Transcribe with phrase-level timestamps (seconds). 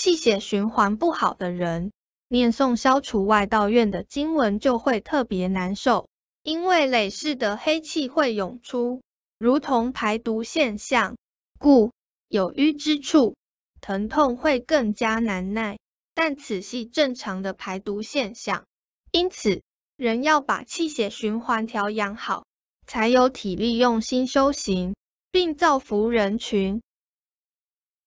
[0.00, 1.92] 气血循环不好的人
[2.26, 6.08] 念诵消除外道院的经文就会特别难受
[6.42, 9.02] 因为累世的黑气会涌出
[9.38, 11.18] 如同排毒现象
[11.58, 11.92] 故
[12.28, 13.36] 有瘀之处
[13.82, 15.76] 疼痛会更加难耐。
[16.14, 18.64] 但此系正常的排毒现象
[19.12, 19.60] 因此
[19.98, 22.46] 人要把气血循环调养好
[22.86, 24.94] 才有体力用心修行
[25.30, 26.80] 并造福人群